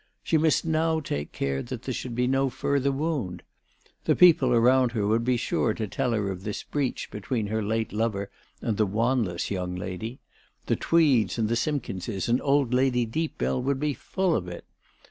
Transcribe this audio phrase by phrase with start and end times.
[0.23, 3.43] She must now take care that there should be no further wound.
[4.05, 7.61] The people around her would be sure to tell her of this breach between her
[7.61, 8.31] late lover
[8.63, 10.19] and the Wanless young lady.
[10.65, 14.65] The Tweeds and the Sim kinses, and old Lady Deepbell would be full of it.